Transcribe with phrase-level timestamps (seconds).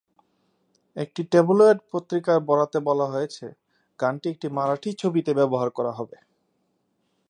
[0.97, 3.45] একটি ট্যাবলয়েড পত্রিকার বরাতে বলা হয়েছে,
[3.99, 6.17] গানটি একটি মারাঠি ছবিতে ব্যবহার করা হবে।